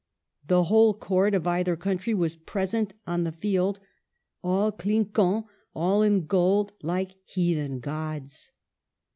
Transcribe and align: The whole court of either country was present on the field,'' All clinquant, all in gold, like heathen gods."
The 0.47 0.63
whole 0.63 0.95
court 0.95 1.35
of 1.35 1.45
either 1.45 1.75
country 1.75 2.15
was 2.15 2.35
present 2.35 2.95
on 3.05 3.23
the 3.23 3.31
field,'' 3.31 3.79
All 4.43 4.71
clinquant, 4.71 5.45
all 5.75 6.01
in 6.01 6.25
gold, 6.25 6.73
like 6.81 7.11
heathen 7.23 7.79
gods." 7.79 8.51